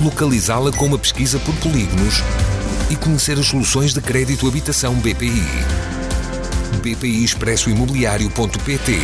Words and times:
localizá-la 0.00 0.72
com 0.72 0.86
uma 0.86 0.98
pesquisa 0.98 1.38
por 1.40 1.54
polígonos 1.56 2.22
e 2.90 2.96
conhecer 2.96 3.38
as 3.38 3.46
soluções 3.46 3.92
de 3.92 4.00
crédito 4.00 4.48
habitação 4.48 4.94
BPI. 4.94 5.44
BPI 6.82 7.24
Expresso 7.24 7.68
Imobiliário.pt 7.68 8.98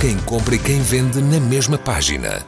Quem 0.00 0.16
compra 0.18 0.54
e 0.54 0.58
quem 0.58 0.80
vende 0.80 1.20
na 1.20 1.40
mesma 1.40 1.76
página. 1.76 2.46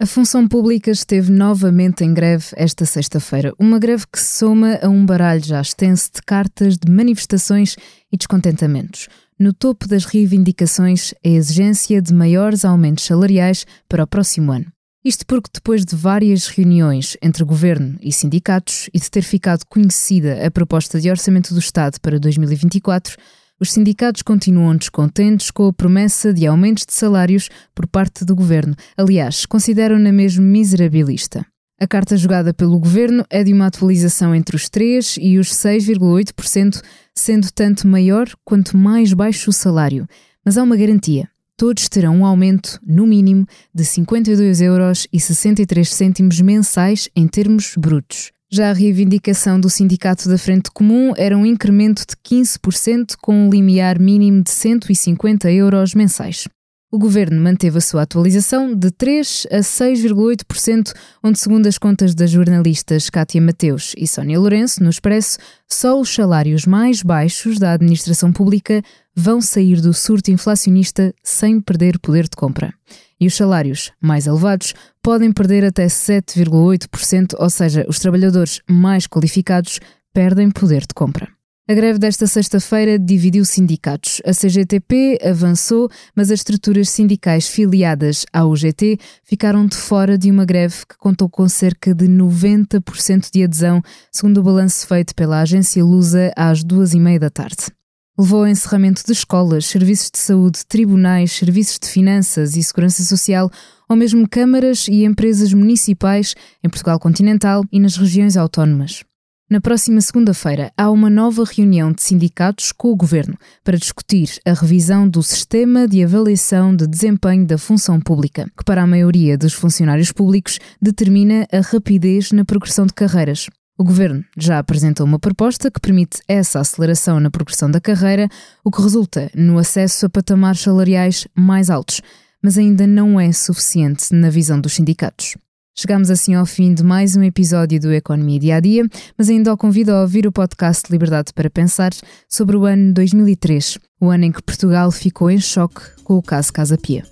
A 0.00 0.06
função 0.06 0.48
pública 0.48 0.90
esteve 0.90 1.30
novamente 1.30 2.02
em 2.02 2.12
greve 2.12 2.46
esta 2.56 2.84
sexta-feira, 2.84 3.54
uma 3.56 3.78
greve 3.78 4.04
que 4.10 4.20
soma 4.20 4.80
a 4.82 4.88
um 4.88 5.06
baralho 5.06 5.44
já 5.44 5.60
extenso 5.60 6.10
de 6.16 6.22
cartas 6.22 6.76
de 6.76 6.90
manifestações 6.90 7.76
e 8.10 8.16
descontentamentos. 8.16 9.08
No 9.38 9.52
topo 9.52 9.86
das 9.86 10.04
reivindicações, 10.04 11.14
a 11.24 11.28
exigência 11.28 12.02
de 12.02 12.12
maiores 12.12 12.64
aumentos 12.64 13.04
salariais 13.04 13.64
para 13.88 14.02
o 14.02 14.06
próximo 14.06 14.50
ano. 14.50 14.66
Isto 15.04 15.26
porque, 15.26 15.50
depois 15.52 15.84
de 15.84 15.96
várias 15.96 16.46
reuniões 16.46 17.16
entre 17.20 17.42
governo 17.42 17.98
e 18.00 18.12
sindicatos 18.12 18.88
e 18.94 19.00
de 19.00 19.10
ter 19.10 19.22
ficado 19.22 19.64
conhecida 19.68 20.46
a 20.46 20.48
proposta 20.48 21.00
de 21.00 21.10
orçamento 21.10 21.52
do 21.52 21.58
Estado 21.58 22.00
para 22.00 22.20
2024, 22.20 23.16
os 23.60 23.72
sindicatos 23.72 24.22
continuam 24.22 24.76
descontentes 24.76 25.50
com 25.50 25.66
a 25.66 25.72
promessa 25.72 26.32
de 26.32 26.46
aumentos 26.46 26.86
de 26.86 26.94
salários 26.94 27.48
por 27.74 27.88
parte 27.88 28.24
do 28.24 28.36
governo. 28.36 28.76
Aliás, 28.96 29.44
consideram-na 29.44 30.12
mesmo 30.12 30.44
miserabilista. 30.44 31.44
A 31.80 31.86
carta 31.88 32.16
jogada 32.16 32.54
pelo 32.54 32.78
governo 32.78 33.24
é 33.28 33.42
de 33.42 33.52
uma 33.52 33.66
atualização 33.66 34.32
entre 34.32 34.54
os 34.54 34.68
3% 34.68 35.18
e 35.20 35.36
os 35.36 35.48
6,8%, 35.48 36.80
sendo 37.12 37.50
tanto 37.50 37.88
maior 37.88 38.28
quanto 38.44 38.76
mais 38.76 39.12
baixo 39.12 39.50
o 39.50 39.52
salário. 39.52 40.06
Mas 40.44 40.56
há 40.56 40.62
uma 40.62 40.76
garantia 40.76 41.28
todos 41.56 41.88
terão 41.88 42.18
um 42.18 42.26
aumento, 42.26 42.78
no 42.86 43.06
mínimo, 43.06 43.46
de 43.74 43.84
52 43.84 44.60
euros 44.60 45.06
63 45.12 45.88
cêntimos 45.88 46.40
mensais 46.40 47.08
em 47.14 47.26
termos 47.26 47.74
brutos. 47.76 48.32
Já 48.50 48.68
a 48.68 48.74
reivindicação 48.74 49.58
do 49.58 49.70
Sindicato 49.70 50.28
da 50.28 50.36
Frente 50.36 50.70
Comum 50.70 51.14
era 51.16 51.34
um 51.36 51.46
incremento 51.46 52.04
de 52.06 52.14
15% 52.16 53.14
com 53.22 53.34
um 53.34 53.50
limiar 53.50 53.98
mínimo 53.98 54.42
de 54.42 54.50
150 54.50 55.50
euros 55.50 55.94
mensais. 55.94 56.46
O 56.94 56.98
governo 56.98 57.40
manteve 57.40 57.78
a 57.78 57.80
sua 57.80 58.02
atualização 58.02 58.74
de 58.74 58.90
3 58.90 59.46
a 59.50 59.60
6,8%, 59.60 60.92
onde, 61.24 61.40
segundo 61.40 61.66
as 61.66 61.78
contas 61.78 62.14
das 62.14 62.30
jornalistas 62.30 63.08
Cátia 63.08 63.40
Mateus 63.40 63.94
e 63.96 64.06
Sónia 64.06 64.38
Lourenço, 64.38 64.84
no 64.84 64.90
Expresso, 64.90 65.38
só 65.66 65.98
os 65.98 66.14
salários 66.14 66.66
mais 66.66 67.02
baixos 67.02 67.58
da 67.58 67.72
administração 67.72 68.30
pública 68.30 68.82
vão 69.14 69.40
sair 69.40 69.80
do 69.80 69.92
surto 69.92 70.30
inflacionista 70.30 71.14
sem 71.22 71.60
perder 71.60 71.98
poder 71.98 72.24
de 72.24 72.36
compra. 72.36 72.72
E 73.20 73.26
os 73.26 73.34
salários 73.34 73.92
mais 74.00 74.26
elevados 74.26 74.74
podem 75.02 75.32
perder 75.32 75.64
até 75.64 75.86
7,8%, 75.86 77.34
ou 77.38 77.50
seja, 77.50 77.86
os 77.88 77.98
trabalhadores 77.98 78.60
mais 78.68 79.06
qualificados 79.06 79.78
perdem 80.12 80.50
poder 80.50 80.80
de 80.80 80.94
compra. 80.94 81.28
A 81.68 81.74
greve 81.74 81.98
desta 81.98 82.26
sexta-feira 82.26 82.98
dividiu 82.98 83.44
sindicatos. 83.44 84.20
A 84.26 84.32
CGTP 84.32 85.18
avançou, 85.22 85.88
mas 86.14 86.30
as 86.30 86.40
estruturas 86.40 86.90
sindicais 86.90 87.46
filiadas 87.46 88.26
à 88.32 88.44
UGT 88.44 88.98
ficaram 89.22 89.64
de 89.64 89.76
fora 89.76 90.18
de 90.18 90.28
uma 90.28 90.44
greve 90.44 90.84
que 90.88 90.98
contou 90.98 91.28
com 91.28 91.48
cerca 91.48 91.94
de 91.94 92.06
90% 92.08 93.28
de 93.32 93.44
adesão, 93.44 93.80
segundo 94.10 94.38
o 94.38 94.42
balanço 94.42 94.86
feito 94.88 95.14
pela 95.14 95.40
agência 95.40 95.84
Lusa 95.84 96.32
às 96.36 96.64
duas 96.64 96.94
e 96.94 97.00
meia 97.00 97.20
da 97.20 97.30
tarde. 97.30 97.72
Levou 98.22 98.42
ao 98.42 98.46
encerramento 98.46 99.04
de 99.04 99.10
escolas, 99.10 99.66
serviços 99.66 100.08
de 100.08 100.20
saúde, 100.20 100.64
tribunais, 100.64 101.32
serviços 101.32 101.76
de 101.76 101.88
finanças 101.88 102.54
e 102.56 102.62
segurança 102.62 103.02
social, 103.02 103.50
ou 103.88 103.96
mesmo 103.96 104.28
câmaras 104.28 104.86
e 104.86 105.04
empresas 105.04 105.52
municipais 105.52 106.36
em 106.62 106.68
Portugal 106.68 107.00
continental 107.00 107.64
e 107.72 107.80
nas 107.80 107.96
regiões 107.96 108.36
autónomas. 108.36 109.02
Na 109.50 109.60
próxima 109.60 110.00
segunda-feira 110.00 110.70
há 110.76 110.88
uma 110.88 111.10
nova 111.10 111.42
reunião 111.44 111.90
de 111.90 112.00
sindicatos 112.00 112.70
com 112.70 112.92
o 112.92 112.96
Governo 112.96 113.36
para 113.64 113.76
discutir 113.76 114.38
a 114.46 114.52
revisão 114.52 115.08
do 115.08 115.20
sistema 115.20 115.88
de 115.88 116.04
avaliação 116.04 116.76
de 116.76 116.86
desempenho 116.86 117.44
da 117.44 117.58
função 117.58 118.00
pública, 118.00 118.48
que 118.56 118.64
para 118.64 118.84
a 118.84 118.86
maioria 118.86 119.36
dos 119.36 119.52
funcionários 119.52 120.12
públicos 120.12 120.60
determina 120.80 121.44
a 121.50 121.58
rapidez 121.58 122.30
na 122.30 122.44
progressão 122.44 122.86
de 122.86 122.94
carreiras. 122.94 123.48
O 123.82 123.84
Governo 123.84 124.24
já 124.38 124.60
apresentou 124.60 125.04
uma 125.04 125.18
proposta 125.18 125.68
que 125.68 125.80
permite 125.80 126.20
essa 126.28 126.60
aceleração 126.60 127.18
na 127.18 127.32
progressão 127.32 127.68
da 127.68 127.80
carreira, 127.80 128.28
o 128.62 128.70
que 128.70 128.80
resulta 128.80 129.28
no 129.34 129.58
acesso 129.58 130.06
a 130.06 130.08
patamares 130.08 130.60
salariais 130.60 131.26
mais 131.34 131.68
altos, 131.68 132.00
mas 132.40 132.56
ainda 132.56 132.86
não 132.86 133.18
é 133.18 133.32
suficiente 133.32 134.14
na 134.14 134.30
visão 134.30 134.60
dos 134.60 134.74
sindicatos. 134.74 135.36
Chegamos 135.76 136.10
assim 136.10 136.32
ao 136.36 136.46
fim 136.46 136.72
de 136.72 136.84
mais 136.84 137.16
um 137.16 137.24
episódio 137.24 137.80
do 137.80 137.92
Economia 137.92 138.38
Dia 138.38 138.56
a 138.58 138.60
Dia, 138.60 138.86
mas 139.18 139.28
ainda 139.28 139.52
o 139.52 139.56
convido 139.56 139.90
a 139.90 140.02
ouvir 140.02 140.28
o 140.28 140.32
podcast 140.32 140.84
Liberdade 140.88 141.32
para 141.34 141.50
Pensar 141.50 141.90
sobre 142.28 142.56
o 142.56 142.64
ano 142.64 142.92
2003, 142.92 143.78
o 144.00 144.10
ano 144.10 144.26
em 144.26 144.30
que 144.30 144.44
Portugal 144.44 144.92
ficou 144.92 145.28
em 145.28 145.40
choque 145.40 145.82
com 146.04 146.16
o 146.16 146.22
caso 146.22 146.52
Casa 146.52 146.78
Pia. 146.78 147.11